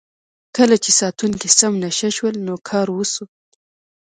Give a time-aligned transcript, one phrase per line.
[0.55, 3.25] کله چې ساتونکي سم نشه شول نو کار وشو.